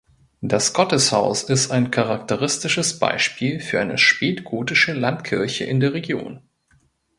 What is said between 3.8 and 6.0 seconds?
spätgotische Landkirche in der